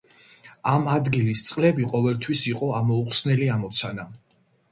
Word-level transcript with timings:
ამ 0.69 0.87
ადგილის 0.93 1.43
წყლები 1.49 1.85
ყოველთვის 1.91 2.41
იყო 2.53 2.71
ამოუხსნელი 2.79 3.53
ამოცანა. 3.57 4.09